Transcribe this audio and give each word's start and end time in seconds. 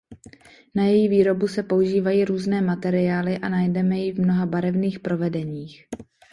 Na 0.75 0.83
její 0.83 1.07
výrobu 1.07 1.47
se 1.47 1.63
používají 1.63 2.25
různé 2.25 2.61
materiály 2.61 3.37
a 3.37 3.49
najdeme 3.49 3.97
ji 3.99 4.11
v 4.11 4.19
mnoha 4.19 4.45
barevných 4.45 4.99
provedeních. 4.99 5.87